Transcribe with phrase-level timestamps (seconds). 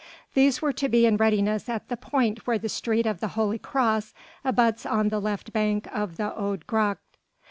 [0.33, 3.59] These were to be in readiness at the point where the street of the Holy
[3.59, 7.19] Cross abuts on the left bank of the Oude Gracht.